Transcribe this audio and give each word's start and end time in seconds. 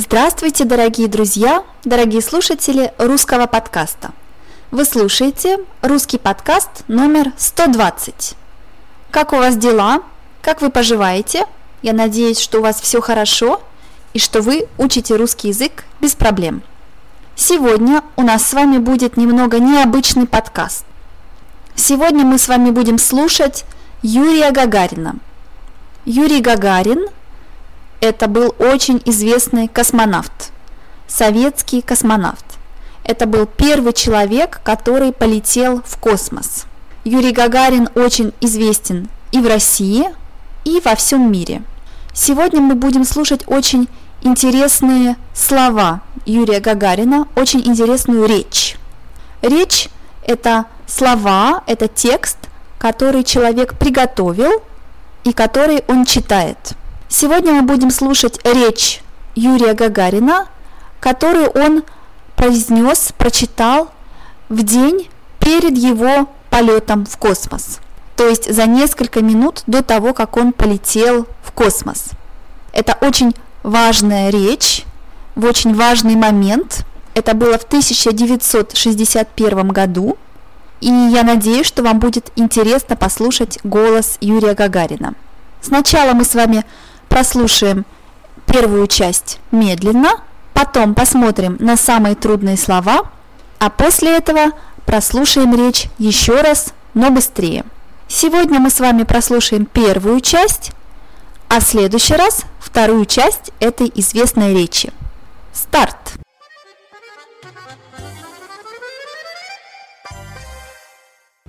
Здравствуйте, 0.00 0.64
дорогие 0.64 1.08
друзья, 1.08 1.64
дорогие 1.82 2.22
слушатели 2.22 2.92
русского 2.98 3.48
подкаста. 3.48 4.12
Вы 4.70 4.84
слушаете 4.84 5.58
русский 5.82 6.18
подкаст 6.18 6.84
номер 6.86 7.32
120. 7.36 8.34
Как 9.10 9.32
у 9.32 9.38
вас 9.38 9.56
дела? 9.56 10.02
Как 10.40 10.62
вы 10.62 10.70
поживаете? 10.70 11.46
Я 11.82 11.94
надеюсь, 11.94 12.38
что 12.38 12.60
у 12.60 12.62
вас 12.62 12.80
все 12.80 13.00
хорошо 13.00 13.60
и 14.12 14.20
что 14.20 14.40
вы 14.40 14.68
учите 14.78 15.16
русский 15.16 15.48
язык 15.48 15.82
без 16.00 16.14
проблем. 16.14 16.62
Сегодня 17.34 18.04
у 18.14 18.22
нас 18.22 18.46
с 18.46 18.52
вами 18.52 18.78
будет 18.78 19.16
немного 19.16 19.58
необычный 19.58 20.28
подкаст. 20.28 20.84
Сегодня 21.74 22.24
мы 22.24 22.38
с 22.38 22.46
вами 22.46 22.70
будем 22.70 22.98
слушать 22.98 23.64
Юрия 24.02 24.52
Гагарина. 24.52 25.16
Юрий 26.04 26.40
Гагарин– 26.40 27.08
это 28.00 28.28
был 28.28 28.54
очень 28.58 29.02
известный 29.04 29.68
космонавт, 29.68 30.52
советский 31.06 31.82
космонавт. 31.82 32.44
Это 33.04 33.26
был 33.26 33.46
первый 33.46 33.92
человек, 33.92 34.60
который 34.62 35.12
полетел 35.12 35.82
в 35.84 35.96
космос. 35.98 36.66
Юрий 37.04 37.32
Гагарин 37.32 37.88
очень 37.94 38.32
известен 38.40 39.08
и 39.32 39.40
в 39.40 39.46
России, 39.46 40.08
и 40.64 40.80
во 40.84 40.94
всем 40.94 41.30
мире. 41.32 41.62
Сегодня 42.12 42.60
мы 42.60 42.74
будем 42.74 43.04
слушать 43.04 43.42
очень 43.46 43.88
интересные 44.22 45.16
слова 45.34 46.02
Юрия 46.26 46.60
Гагарина, 46.60 47.26
очень 47.36 47.60
интересную 47.60 48.26
речь. 48.26 48.76
Речь– 49.40 49.88
это 50.26 50.66
слова, 50.86 51.62
это 51.66 51.88
текст, 51.88 52.36
который 52.78 53.24
человек 53.24 53.78
приготовил 53.78 54.62
и 55.24 55.32
который 55.32 55.82
он 55.88 56.04
читает. 56.04 56.74
Сегодня 57.10 57.54
мы 57.54 57.62
будем 57.62 57.90
слушать 57.90 58.38
речь 58.44 59.00
Юрия 59.34 59.72
Гагарина, 59.72 60.46
которую 61.00 61.48
он 61.48 61.82
произнес, 62.36 63.14
прочитал 63.16 63.88
в 64.50 64.62
день 64.62 65.08
перед 65.40 65.78
его 65.78 66.28
полетом 66.50 67.06
в 67.06 67.16
космос, 67.16 67.80
то 68.14 68.28
есть 68.28 68.52
за 68.52 68.66
несколько 68.66 69.22
минут 69.22 69.62
до 69.66 69.82
того, 69.82 70.12
как 70.12 70.36
он 70.36 70.52
полетел 70.52 71.26
в 71.42 71.52
космос. 71.52 72.10
Это 72.72 72.98
очень 73.00 73.34
важная 73.62 74.28
речь, 74.28 74.84
в 75.34 75.46
очень 75.46 75.74
важный 75.74 76.14
момент. 76.14 76.84
Это 77.14 77.32
было 77.32 77.56
в 77.56 77.64
1961 77.64 79.68
году, 79.68 80.18
и 80.82 80.88
я 80.88 81.22
надеюсь, 81.22 81.66
что 81.66 81.82
вам 81.82 82.00
будет 82.00 82.30
интересно 82.36 82.96
послушать 82.96 83.60
голос 83.64 84.18
Юрия 84.20 84.52
Гагарина. 84.52 85.14
Сначала 85.60 86.12
мы 86.12 86.24
с 86.24 86.34
вами 86.34 86.64
прослушаем 87.08 87.84
первую 88.46 88.86
часть 88.86 89.38
медленно, 89.50 90.20
потом 90.54 90.94
посмотрим 90.94 91.56
на 91.60 91.76
самые 91.76 92.14
трудные 92.14 92.56
слова, 92.56 93.10
а 93.58 93.70
после 93.70 94.16
этого 94.16 94.52
прослушаем 94.86 95.54
речь 95.54 95.86
еще 95.98 96.40
раз, 96.40 96.72
но 96.94 97.10
быстрее. 97.10 97.64
Сегодня 98.08 98.58
мы 98.58 98.70
с 98.70 98.80
вами 98.80 99.02
прослушаем 99.02 99.66
первую 99.66 100.20
часть, 100.20 100.72
а 101.48 101.60
в 101.60 101.62
следующий 101.62 102.14
раз 102.14 102.44
вторую 102.58 103.04
часть 103.04 103.52
этой 103.60 103.92
известной 103.94 104.54
речи. 104.54 104.92
Старт! 105.52 105.96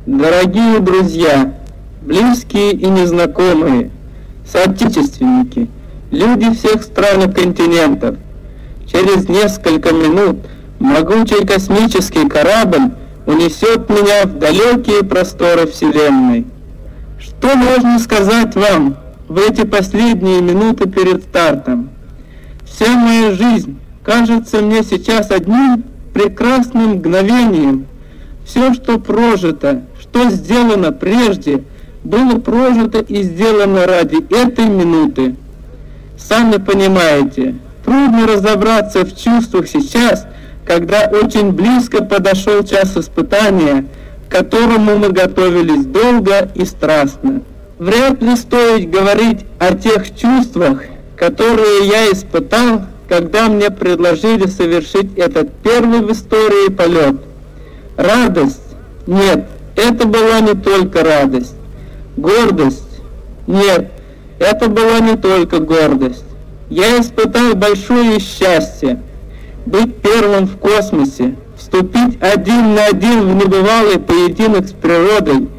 Дорогие 0.06 0.80
друзья, 0.80 1.54
близкие 2.02 2.72
и 2.72 2.88
незнакомые, 2.88 3.92
соотечественники, 4.52 5.70
люди 6.12 6.54
всех 6.54 6.84
стран 6.84 7.30
и 7.30 7.34
континентов, 7.34 8.16
через 8.92 9.28
несколько 9.30 9.94
минут 9.94 10.38
могучий 10.80 11.46
космический 11.46 12.28
корабль 12.28 12.92
унесет 13.26 13.90
меня 13.90 14.26
в 14.26 14.40
далекие 14.40 15.04
просторы 15.04 15.68
Вселенной. 15.68 16.48
Что 17.20 17.56
можно 17.56 18.00
сказать 18.00 18.56
вам 18.56 18.98
в 19.28 19.38
эти 19.38 19.66
последние 19.66 20.42
минуты 20.42 20.90
перед 20.90 21.24
стартом? 21.24 21.90
Вся 22.66 22.92
моя 22.96 23.32
жизнь 23.34 23.78
кажется 24.04 24.62
мне 24.62 24.84
сейчас 24.84 25.30
одним 25.32 25.84
прекрасным 26.14 26.96
мгновением. 26.96 27.86
Все, 28.46 28.74
что 28.74 28.98
прожито, 29.00 29.84
что 30.00 30.30
сделано 30.32 30.92
прежде, 30.92 31.64
было 32.04 32.40
прожито 32.40 33.00
и 33.00 33.24
сделано 33.24 33.86
ради 33.86 34.18
этой 34.34 34.66
минуты. 34.66 35.36
Сами 36.18 36.58
понимаете, 36.58 37.56
трудно 37.84 38.28
разобраться 38.28 39.06
в 39.06 39.16
чувствах 39.16 39.68
сейчас, 39.68 40.28
когда 40.66 41.10
очень 41.12 41.52
близко 41.52 42.04
подошел 42.04 42.64
час 42.64 42.96
испытания, 42.96 43.86
к 44.28 44.32
которому 44.32 44.98
мы 44.98 45.10
готовились 45.10 45.86
долго 45.86 46.50
и 46.56 46.66
страстно. 46.66 47.42
Вряд 47.80 48.22
ли 48.22 48.36
стоит 48.36 48.90
говорить 48.90 49.46
о 49.58 49.74
тех 49.74 50.16
чувствах, 50.16 50.84
которые 51.16 51.88
я 51.88 52.12
испытал, 52.12 52.82
когда 53.08 53.48
мне 53.48 53.72
предложили 53.72 54.46
совершить 54.46 55.18
этот 55.18 55.52
первый 55.64 56.02
в 56.02 56.12
истории 56.12 56.70
полет. 56.70 57.16
Радость? 57.98 58.62
Нет, 59.08 59.48
это 59.76 60.08
была 60.08 60.42
не 60.42 60.54
только 60.54 61.04
радость. 61.04 61.56
Гордость? 62.20 63.02
Нет, 63.48 63.92
это 64.40 64.68
была 64.68 65.00
не 65.00 65.16
только 65.16 65.60
гордость. 65.60 66.26
Я 66.70 67.00
испытал 67.00 67.56
большое 67.56 68.20
счастье 68.20 69.02
быть 69.66 70.02
первым 70.02 70.46
в 70.46 70.58
космосе, 70.58 71.36
вступить 71.58 72.22
один 72.22 72.76
на 72.76 72.88
один 72.88 73.22
в 73.22 73.36
небывалый 73.36 74.00
поединок 74.00 74.68
с 74.68 74.72
природой. 74.72 75.50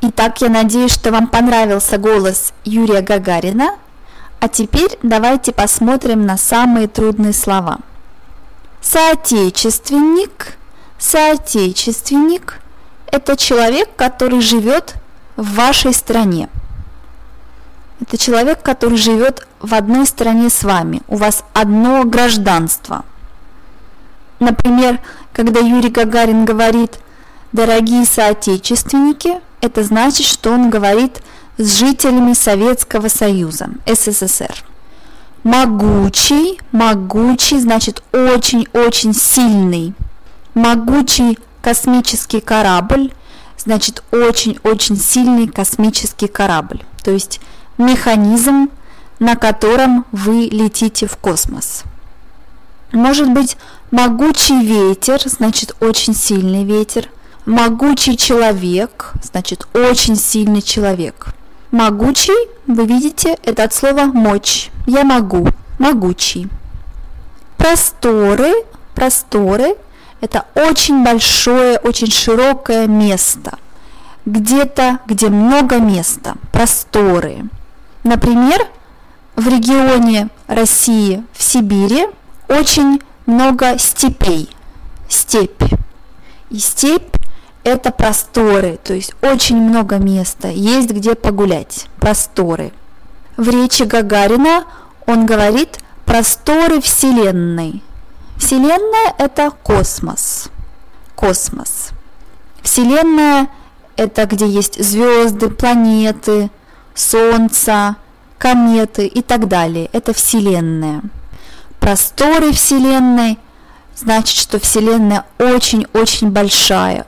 Итак, 0.00 0.40
я 0.40 0.48
надеюсь, 0.48 0.92
что 0.92 1.12
вам 1.12 1.28
понравился 1.28 1.98
голос 1.98 2.52
Юрия 2.64 3.00
Гагарина. 3.00 3.76
А 4.40 4.48
теперь 4.48 4.98
давайте 5.02 5.52
посмотрим 5.52 6.26
на 6.26 6.36
самые 6.36 6.88
трудные 6.88 7.32
слова. 7.32 7.78
Соотечественник, 8.82 10.58
соотечественник– 10.98 12.60
это 13.06 13.36
человек, 13.36 13.88
который 13.96 14.40
живет 14.40 14.94
в 15.36 15.54
вашей 15.54 15.92
стране. 15.92 16.48
Это 18.00 18.18
человек, 18.18 18.62
который 18.62 18.98
живет 18.98 19.46
в 19.60 19.72
одной 19.74 20.06
стране 20.06 20.50
с 20.50 20.62
вами. 20.62 21.00
У 21.08 21.16
вас 21.16 21.44
одно 21.52 22.04
гражданство. 22.04 23.04
Например, 24.40 25.00
когда 25.32 25.60
Юрий 25.60 25.90
Гагарин 25.90 26.44
говорит 26.44 26.98
«дорогие 27.52 28.04
соотечественники», 28.04 29.40
это 29.60 29.84
значит, 29.84 30.26
что 30.26 30.50
он 30.50 30.68
говорит 30.68 31.22
с 31.56 31.78
жителями 31.78 32.32
Советского 32.32 33.08
Союза, 33.08 33.68
СССР. 33.86 34.64
Могучий, 35.44 36.60
могучий, 36.72 37.60
значит 37.60 38.02
очень-очень 38.12 39.14
сильный. 39.14 39.94
Могучий 40.54 41.36
космический 41.62 42.40
корабль, 42.40 43.12
значит 43.58 44.04
очень-очень 44.12 44.96
сильный 44.96 45.48
космический 45.48 46.28
корабль. 46.28 46.84
То 47.02 47.10
есть 47.10 47.40
механизм, 47.76 48.70
на 49.18 49.34
котором 49.34 50.06
вы 50.12 50.48
летите 50.50 51.08
в 51.08 51.16
космос. 51.16 51.82
Может 52.92 53.30
быть 53.30 53.56
могучий 53.90 54.64
ветер, 54.64 55.20
значит 55.24 55.74
очень 55.80 56.14
сильный 56.14 56.62
ветер. 56.62 57.08
Могучий 57.46 58.16
человек, 58.16 59.12
значит 59.22 59.66
очень 59.74 60.14
сильный 60.14 60.62
человек. 60.62 61.34
Могучий, 61.72 62.48
вы 62.68 62.86
видите, 62.86 63.36
это 63.42 63.64
от 63.64 63.74
слова 63.74 64.04
мочь. 64.04 64.70
Я 64.86 65.02
могу, 65.02 65.48
могучий. 65.80 66.46
Просторы, 67.56 68.52
просторы– 68.94 69.74
это 70.20 70.46
очень 70.54 71.04
большое, 71.04 71.78
очень 71.78 72.10
широкое 72.10 72.86
место. 72.86 73.58
Где-то, 74.26 75.00
где 75.06 75.28
много 75.28 75.78
места, 75.78 76.34
просторы. 76.52 77.44
Например, 78.04 78.66
в 79.36 79.46
регионе 79.48 80.28
России, 80.46 81.22
в 81.32 81.42
Сибири, 81.42 82.06
очень 82.48 83.00
много 83.26 83.78
степей. 83.78 84.48
Степь. 85.08 85.62
И 86.50 86.58
степь 86.58 87.14
это 87.64 87.90
просторы, 87.90 88.78
то 88.82 88.92
есть 88.92 89.14
очень 89.22 89.56
много 89.56 89.96
места, 89.96 90.48
есть 90.48 90.90
где 90.90 91.14
погулять, 91.14 91.86
просторы. 91.98 92.72
В 93.36 93.48
речи 93.48 93.82
Гагарина 93.82 94.64
он 95.06 95.26
говорит 95.26 95.78
просторы 96.04 96.80
Вселенной. 96.80 97.82
Вселенная– 98.36 99.14
это 99.18 99.50
космос. 99.50 100.48
Космос. 101.14 101.90
Вселенная– 102.62 103.48
это 103.96 104.26
где 104.26 104.48
есть 104.48 104.82
звезды, 104.82 105.48
планеты, 105.50 106.50
Солнца, 106.94 107.96
кометы 108.38 109.06
и 109.06 109.22
так 109.22 109.48
далее. 109.48 109.88
Это 109.92 110.12
Вселенная. 110.12 111.02
Просторы 111.80 112.52
Вселенной 112.52 113.38
значит, 113.96 114.36
что 114.36 114.58
Вселенная 114.58 115.24
очень-очень 115.38 116.30
большая, 116.30 117.06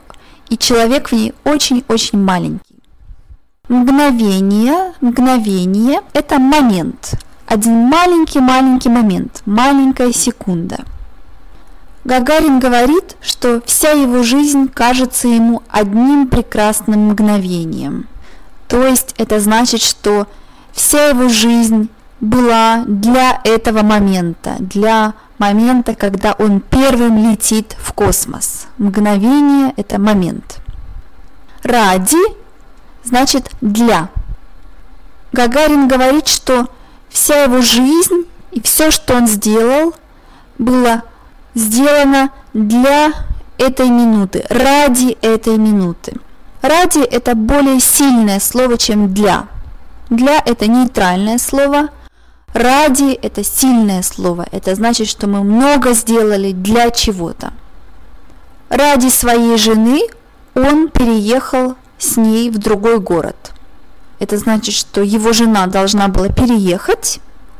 и 0.49 0.57
человек 0.57 1.09
в 1.09 1.11
ней 1.13 1.33
очень-очень 1.43 2.19
маленький. 2.19 2.81
Мгновение, 3.67 4.93
мгновение– 5.01 6.01
это 6.13 6.39
момент, 6.39 7.15
один 7.45 7.87
маленький-маленький 7.87 8.89
момент, 8.89 9.41
маленькая 9.45 10.13
секунда. 10.13 10.85
Гагарин 12.07 12.59
говорит, 12.61 13.17
что 13.21 13.61
вся 13.65 13.91
его 13.91 14.23
жизнь 14.23 14.69
кажется 14.73 15.27
ему 15.27 15.61
одним 15.67 16.29
прекрасным 16.29 17.09
мгновением. 17.09 18.07
То 18.69 18.87
есть 18.87 19.13
это 19.17 19.41
значит, 19.41 19.81
что 19.81 20.25
вся 20.71 21.09
его 21.09 21.27
жизнь 21.27 21.89
была 22.21 22.85
для 22.87 23.41
этого 23.43 23.81
момента, 23.83 24.55
для 24.59 25.15
момента, 25.37 25.95
когда 25.95 26.31
он 26.31 26.61
первым 26.61 27.29
летит 27.29 27.75
в 27.77 27.91
космос. 27.91 28.67
Мгновение– 28.77 29.73
это 29.75 29.99
момент. 29.99 30.59
Ради 31.61 32.23
значит 33.03 33.51
для. 33.59 34.07
Гагарин 35.33 35.89
говорит, 35.89 36.29
что 36.29 36.69
вся 37.09 37.43
его 37.43 37.59
жизнь 37.59 38.27
и 38.51 38.61
все, 38.61 38.91
что 38.91 39.13
он 39.13 39.27
сделал, 39.27 39.93
было 40.57 41.03
сделано 41.57 42.29
для 42.53 43.11
этой 43.57 43.89
минуты, 43.89 44.45
ради 44.49 45.17
этой 45.21 45.57
минуты. 45.57 46.13
Ради– 46.61 46.99
это 47.11 47.35
более 47.35 47.79
сильное 47.79 48.39
слово, 48.39 48.77
чем 48.77 49.13
для. 49.13 49.47
Для– 50.09 50.39
это 50.45 50.67
нейтральное 50.67 51.37
слово, 51.37 51.89
Ради– 52.53 53.13
это 53.21 53.43
сильное 53.43 54.01
слово. 54.01 54.47
Это 54.51 54.73
значит, 54.73 55.07
что 55.07 55.27
мы 55.27 55.43
много 55.43 55.93
сделали 55.93 56.53
для 56.53 56.89
чего-то. 56.89 57.53
Ради 58.69 59.09
своей 59.09 59.57
жены 59.57 60.01
он 60.55 60.89
переехал 60.89 61.75
с 61.99 62.17
ней 62.17 62.49
в 62.49 62.57
другой 62.57 62.99
город. 62.99 63.51
Это 64.19 64.37
значит, 64.37 64.73
что 64.73 65.01
его 65.03 65.33
жена 65.33 65.67
должна 65.67 66.07
была 66.07 66.29
переехать, 66.29 67.19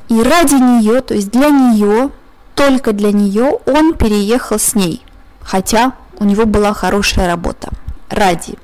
и 0.09 0.19
ради 0.19 0.55
нее, 0.55 1.01
то 1.01 1.13
есть 1.13 1.29
для 1.29 1.49
нее, 1.49 2.09
только 2.57 2.91
для 2.91 3.13
нее 3.13 3.59
он 3.65 3.93
переехал 3.93 4.59
с 4.59 4.75
ней, 4.75 5.05
хотя 5.41 5.93
у 6.19 6.25
него 6.25 6.45
была 6.45 6.73
хорошая 6.73 7.27
работа. 7.27 7.69
Ради. 8.09 8.55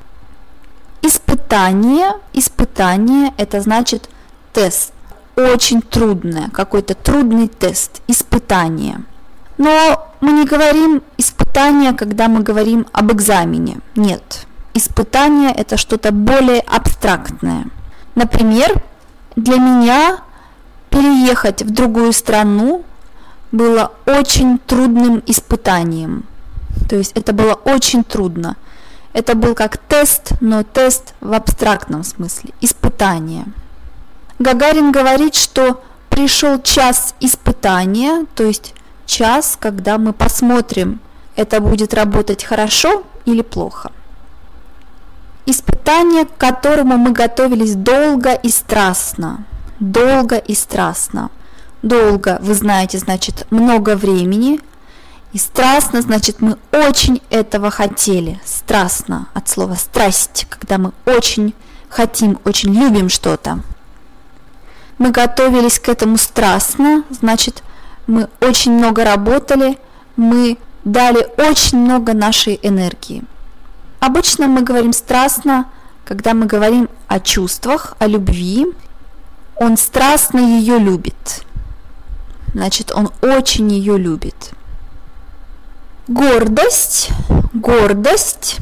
Испытание. 1.02 2.14
Испытание– 2.34 3.32
это 3.38 3.62
значит 3.62 4.10
тест 4.52 4.94
очень 5.36 5.82
трудное, 5.82 6.50
какой-то 6.50 6.94
трудный 6.94 7.48
тест, 7.48 8.02
испытание. 8.08 9.04
Но 9.58 10.10
мы 10.22 10.32
не 10.32 10.46
говорим 10.46 11.04
испытание, 11.18 11.94
когда 11.94 12.28
мы 12.28 12.42
говорим 12.42 12.86
об 12.92 13.12
экзамене. 13.12 13.78
Нет. 13.96 14.46
Испытание– 14.74 15.52
это 15.56 15.78
что-то 15.78 16.12
более 16.12 16.62
абстрактное. 16.62 17.66
Например, 18.16 18.82
для 19.36 19.58
меня 19.58 20.20
переехать 20.90 21.62
в 21.62 21.72
другую 21.72 22.14
страну 22.14 22.84
было 23.54 23.92
очень 24.06 24.58
трудным 24.58 25.24
испытанием. 25.28 26.26
То 26.90 26.98
есть 26.98 27.14
это 27.14 27.32
было 27.32 27.54
очень 27.54 28.04
трудно. 28.04 28.58
Это 29.14 29.36
был 29.36 29.54
как 29.54 29.78
тест, 29.78 30.34
но 30.42 30.64
тест 30.64 31.14
в 31.22 31.32
абстрактном 31.32 32.04
смысле, 32.04 32.50
испытание. 32.62 33.46
Гагарин 34.40 34.92
говорит, 34.92 35.36
что 35.36 35.84
пришел 36.10 36.60
час 36.62 37.14
испытания, 37.20 38.26
то 38.36 38.44
есть 38.44 38.74
час, 39.06 39.56
когда 39.60 40.00
мы 40.00 40.14
посмотрим, 40.14 41.00
это 41.36 41.62
будет 41.62 41.94
работать 41.94 42.44
хорошо 42.44 43.04
или 43.26 43.44
плохо. 43.44 43.92
Испытание, 45.46 46.26
к 46.26 46.36
которому 46.38 46.98
мы 46.98 47.12
готовились 47.12 47.76
долго 47.76 48.34
и 48.34 48.50
страстно. 48.50 49.46
Долго 49.80 50.38
и 50.38 50.56
страстно. 50.56 51.30
Долго, 51.84 52.40
вы 52.42 52.56
знаете, 52.56 52.98
значит 52.98 53.46
много 53.52 53.96
времени. 53.96 54.60
И 55.34 55.38
страстно, 55.38 56.02
значит, 56.02 56.42
мы 56.42 56.58
очень 56.72 57.22
этого 57.30 57.70
хотели. 57.70 58.42
Страстно, 58.44 59.28
от 59.36 59.48
слова 59.48 59.76
страсть, 59.76 60.48
когда 60.50 60.80
мы 60.80 60.94
очень 61.06 61.54
хотим, 61.90 62.40
очень 62.44 62.74
любим 62.74 63.10
что-то 63.10 63.60
мы 64.98 65.12
готовились 65.12 65.80
к 65.80 65.90
этому 65.90 66.18
страстно, 66.18 67.04
значит, 67.10 67.64
мы 68.08 68.30
очень 68.42 68.72
много 68.72 69.04
работали, 69.04 69.78
мы 70.16 70.58
дали 70.86 71.28
очень 71.38 71.80
много 71.80 72.14
нашей 72.14 72.60
энергии. 72.62 73.24
Обычно 74.00 74.48
мы 74.48 74.62
говорим 74.62 74.94
страстно, 74.94 75.66
когда 76.06 76.34
мы 76.34 76.46
говорим 76.46 76.90
о 77.08 77.20
чувствах, 77.20 77.96
о 78.00 78.08
любви. 78.08 78.66
Он 79.56 79.78
страстно 79.78 80.40
ее 80.40 80.78
любит. 80.78 81.46
Значит, 82.54 82.92
он 82.92 83.10
очень 83.22 83.72
ее 83.72 83.98
любит. 83.98 84.52
Гордость, 86.08 87.10
гордость 87.54 88.58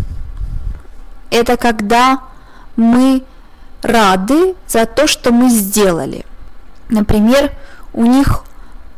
–это 1.31 1.57
когда 1.57 2.21
мы 2.75 3.23
рады 3.81 4.55
за 4.67 4.85
то, 4.85 5.07
что 5.07 5.31
мы 5.31 5.49
сделали. 5.49 6.25
Например, 6.89 7.51
у 7.93 8.05
них 8.05 8.43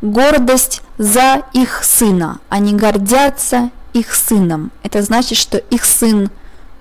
гордость 0.02 0.82
за 0.98 1.42
их 1.52 1.82
сына. 1.82 2.38
Они 2.48 2.74
гордятся 2.74 3.70
их 3.92 4.14
сыном. 4.14 4.70
Это 4.82 5.02
значит, 5.02 5.38
что 5.38 5.58
их 5.58 5.84
сын 5.84 6.30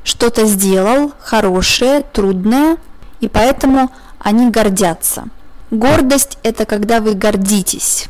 что-то 0.04 0.45
сделал 0.45 1.13
хорошее, 1.21 2.01
трудное, 2.01 2.77
и 3.21 3.30
поэтому 3.30 3.89
они 4.19 4.50
гордятся. 4.50 5.25
Гордость– 5.73 6.37
это 6.43 6.65
когда 6.65 7.01
вы 7.01 7.13
гордитесь. 7.13 8.05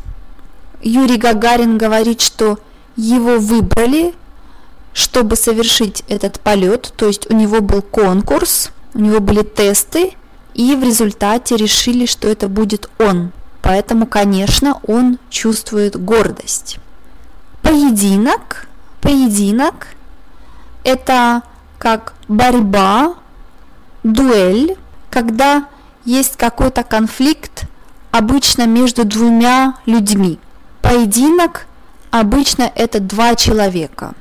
Юрий 0.82 1.18
Гагарин 1.18 1.78
говорит, 1.78 2.22
что 2.22 2.60
его 2.96 3.40
выбрали, 3.40 4.14
чтобы 4.94 5.36
совершить 5.36 6.04
этот 6.08 6.40
полет, 6.40 6.94
то 6.96 7.08
есть 7.08 7.30
у 7.32 7.34
него 7.34 7.62
был 7.62 7.82
конкурс– 7.82 8.70
у 8.94 9.00
него 9.00 9.20
были 9.20 9.42
тесты, 9.42 10.14
и 10.54 10.76
в 10.76 10.84
результате 10.84 11.58
решили, 11.58 12.06
что 12.06 12.28
это 12.28 12.48
будет 12.48 12.90
он. 13.00 13.32
Поэтому, 13.62 14.06
конечно, 14.06 14.80
он 14.86 15.18
чувствует 15.30 15.96
гордость. 15.96 16.78
Поединок, 17.62 18.68
поединок– 19.02 19.88
это 20.84 21.42
как 21.80 22.14
борьба, 22.28 23.16
дуэль, 24.04 24.78
когда 25.10 25.66
есть 26.06 26.38
какой-то 26.38 26.84
конфликт 26.84 27.66
обычно 28.12 28.68
между 28.68 29.06
двумя 29.06 29.76
людьми. 29.86 30.40
Поединок 30.82 31.68
обычно 32.12 32.72
это 32.76 33.00
два 33.00 33.36
человека. 33.36 34.14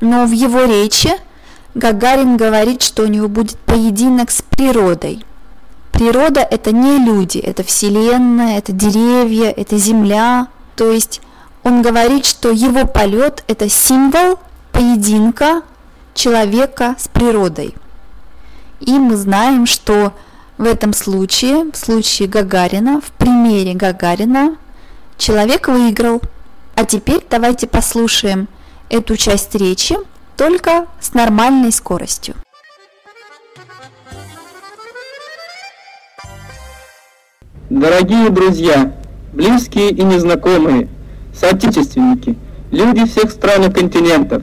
Но 0.00 0.26
в 0.26 0.32
его 0.32 0.64
речи 0.64 1.10
Гагарин 1.74 2.36
говорит, 2.36 2.82
что 2.82 3.02
у 3.02 3.06
него 3.06 3.28
будет 3.28 3.58
поединок 3.58 4.30
с 4.30 4.42
природой. 4.42 5.24
Природа– 5.92 6.40
это 6.50 6.72
не 6.72 6.98
люди, 6.98 7.38
это 7.38 7.64
Вселенная, 7.64 8.58
это 8.58 8.72
деревья, 8.72 9.50
это 9.50 9.76
Земля. 9.78 10.48
То 10.76 10.92
есть 10.92 11.20
он 11.64 11.82
говорит, 11.82 12.24
что 12.24 12.50
его 12.50 12.86
полет– 12.86 13.42
это 13.48 13.68
символ 13.68 14.38
поединка 14.72 15.62
человека 16.14 16.94
с 16.98 17.08
природой. 17.08 17.74
И 18.80 18.92
мы 18.92 19.16
знаем, 19.16 19.66
что 19.66 20.12
в 20.58 20.64
этом 20.64 20.92
случае, 20.92 21.70
в 21.72 21.76
случае 21.76 22.28
Гагарина, 22.28 23.00
в 23.00 23.12
примере 23.12 23.74
Гагарина, 23.74 24.56
человек 25.16 25.68
выиграл. 25.68 26.20
А 26.74 26.84
теперь 26.84 27.24
давайте 27.30 27.66
послушаем 27.66 28.48
эту 28.90 29.16
часть 29.16 29.54
речи, 29.54 29.96
только 30.36 30.86
с 31.00 31.14
нормальной 31.14 31.72
скоростью. 31.72 32.34
Дорогие 37.70 38.30
друзья, 38.30 38.92
близкие 39.32 39.90
и 39.90 40.02
незнакомые, 40.02 40.88
соотечественники, 41.34 42.36
люди 42.70 43.06
всех 43.06 43.30
стран 43.30 43.64
и 43.64 43.72
континентов, 43.72 44.42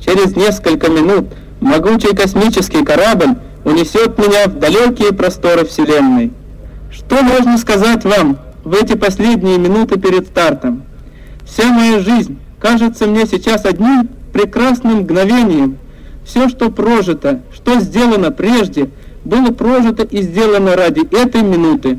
через 0.00 0.36
несколько 0.36 0.90
минут 0.90 1.28
могучий 1.60 2.14
космический 2.14 2.84
корабль 2.84 3.36
унесет 3.64 4.18
меня 4.18 4.46
в 4.46 4.58
далекие 4.58 5.12
просторы 5.12 5.64
Вселенной. 5.64 6.32
Что 6.90 7.22
можно 7.22 7.58
сказать 7.58 8.04
вам 8.04 8.38
в 8.64 8.74
эти 8.74 8.94
последние 8.94 9.58
минуты 9.58 9.98
перед 9.98 10.26
стартом? 10.26 10.82
Вся 11.44 11.66
моя 11.70 12.00
жизнь 12.00 12.38
кажется 12.60 13.06
мне 13.06 13.26
сейчас 13.26 13.64
одним 13.64 14.08
прекрасным 14.32 15.00
мгновением. 15.00 15.78
Все, 16.24 16.48
что 16.48 16.70
прожито, 16.70 17.40
что 17.54 17.80
сделано 17.80 18.30
прежде, 18.30 18.90
было 19.24 19.50
прожито 19.50 20.02
и 20.02 20.22
сделано 20.22 20.76
ради 20.76 21.00
этой 21.16 21.42
минуты. 21.42 21.98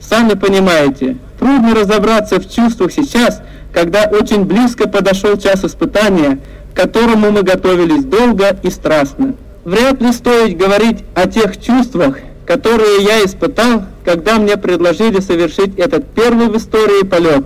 Сами 0.00 0.34
понимаете, 0.34 1.16
трудно 1.38 1.74
разобраться 1.74 2.40
в 2.40 2.52
чувствах 2.52 2.92
сейчас, 2.92 3.40
когда 3.72 4.04
очень 4.04 4.44
близко 4.44 4.88
подошел 4.88 5.36
час 5.36 5.64
испытания, 5.64 6.40
к 6.72 6.76
которому 6.76 7.30
мы 7.30 7.42
готовились 7.42 8.04
долго 8.04 8.56
и 8.62 8.70
страстно. 8.70 9.34
Вряд 9.64 10.00
ли 10.00 10.12
стоит 10.12 10.56
говорить 10.56 11.04
о 11.14 11.28
тех 11.28 11.60
чувствах, 11.60 12.18
которые 12.46 13.02
я 13.02 13.24
испытал, 13.24 13.84
когда 14.04 14.38
мне 14.38 14.56
предложили 14.56 15.20
совершить 15.20 15.78
этот 15.78 16.12
первый 16.14 16.48
в 16.48 16.56
истории 16.56 17.04
полет. 17.04 17.44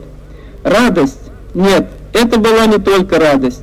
Радость? 0.63 1.21
Нет, 1.55 1.89
это 2.15 2.39
была 2.39 2.67
не 2.67 2.79
только 2.79 3.19
радость. 3.19 3.63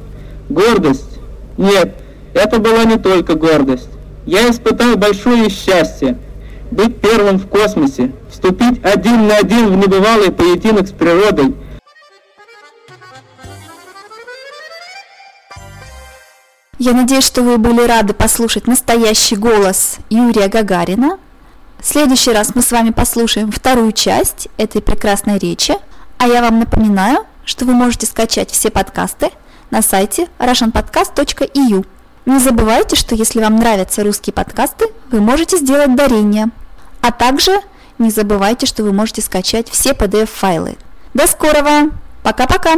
Гордость? 0.49 1.19
Нет, 1.57 1.95
это 2.33 2.59
была 2.59 2.83
не 2.83 2.97
только 2.97 3.33
гордость. 3.33 3.89
Я 4.25 4.49
испытал 4.49 4.95
большое 4.97 5.49
счастье 5.49 6.17
быть 6.69 6.97
первым 6.97 7.39
в 7.39 7.47
космосе, 7.47 8.11
вступить 8.31 8.83
один 8.83 9.27
на 9.27 9.37
один 9.37 9.67
в 9.67 9.75
небывалый 9.77 10.31
поединок 10.31 10.87
с 10.87 10.91
природой. 10.91 11.55
Я 16.79 16.93
надеюсь, 16.93 17.25
что 17.25 17.43
вы 17.43 17.57
были 17.59 17.81
рады 17.81 18.13
послушать 18.13 18.67
настоящий 18.67 19.35
голос 19.35 19.97
Юрия 20.09 20.47
Гагарина. 20.47 21.19
В 21.79 21.85
следующий 21.85 22.31
раз 22.31 22.55
мы 22.55 22.63
с 22.63 22.71
вами 22.71 22.89
послушаем 22.89 23.51
вторую 23.51 23.91
часть 23.91 24.47
этой 24.57 24.81
прекрасной 24.81 25.37
речи, 25.37 25.75
а 26.17 26.27
я 26.27 26.41
вам 26.41 26.59
напоминаю, 26.59 27.25
что 27.45 27.65
вы 27.65 27.73
можете 27.73 28.07
скачать 28.07 28.49
все 28.49 28.71
подкасты 28.71 29.29
на 29.69 29.83
сайте 29.83 30.27
russianpodcast.eu. 30.39 31.85
Не 32.25 32.39
забывайте, 32.39 32.95
что 32.95 33.13
если 33.13 33.39
вам 33.39 33.57
нравятся 33.57 34.03
русские 34.03 34.33
подкасты, 34.33 34.85
вы 35.11 35.19
можете 35.19 35.57
сделать 35.57 35.95
дарение. 35.95 36.47
А 37.01 37.11
также 37.11 37.59
не 37.99 38.09
забывайте, 38.09 38.65
что 38.65 38.81
вы 38.81 38.93
можете 38.93 39.21
скачать 39.21 39.69
все 39.69 39.91
PDF-файлы. 39.91 40.77
До 41.13 41.27
скорого! 41.27 41.91
Пока-пока! 42.23 42.75